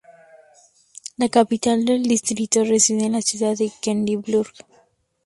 La 1.19 1.29
capital 1.29 1.85
del 1.85 2.01
distrito 2.01 2.63
reside 2.63 3.05
en 3.05 3.11
la 3.11 3.21
ciudad 3.21 3.55
de 3.55 3.71
Quedlinburg. 3.83 4.51